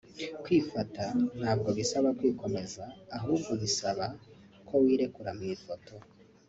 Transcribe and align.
Kwifotoza 0.43 1.05
nabwo 1.41 1.69
bisaba 1.77 2.09
kwikomeza 2.17 2.83
ahubwo 3.17 3.51
bisaba 3.61 4.05
ko 4.67 4.73
wirekura 4.83 5.31
mu 5.37 5.43
ifoto 5.55 5.93